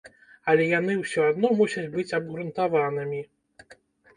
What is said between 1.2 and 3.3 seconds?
адно мусяць быць абгрунтаванымі.